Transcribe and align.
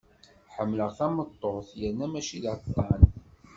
Ḥemmleɣ 0.55 0.89
tameṭṭut 0.97 1.67
yerna 1.79 2.05
mačči 2.11 2.37
d 2.43 2.45
aṭṭan. 2.53 3.01